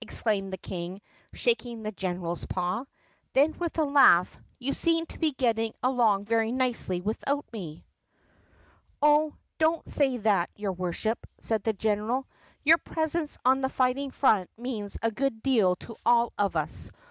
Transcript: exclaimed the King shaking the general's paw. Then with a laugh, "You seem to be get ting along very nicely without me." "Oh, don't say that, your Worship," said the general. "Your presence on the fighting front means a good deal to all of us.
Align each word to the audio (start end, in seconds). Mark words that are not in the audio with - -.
exclaimed 0.00 0.50
the 0.50 0.56
King 0.56 1.02
shaking 1.34 1.82
the 1.82 1.92
general's 1.92 2.46
paw. 2.46 2.86
Then 3.34 3.52
with 3.58 3.76
a 3.76 3.84
laugh, 3.84 4.34
"You 4.58 4.72
seem 4.72 5.04
to 5.04 5.18
be 5.18 5.32
get 5.32 5.56
ting 5.56 5.74
along 5.82 6.24
very 6.24 6.52
nicely 6.52 7.02
without 7.02 7.44
me." 7.52 7.84
"Oh, 9.02 9.34
don't 9.58 9.86
say 9.86 10.16
that, 10.16 10.48
your 10.56 10.72
Worship," 10.72 11.18
said 11.38 11.64
the 11.64 11.74
general. 11.74 12.26
"Your 12.62 12.78
presence 12.78 13.36
on 13.44 13.60
the 13.60 13.68
fighting 13.68 14.10
front 14.10 14.48
means 14.56 14.96
a 15.02 15.10
good 15.10 15.42
deal 15.42 15.76
to 15.76 15.96
all 16.06 16.32
of 16.38 16.56
us. 16.56 16.90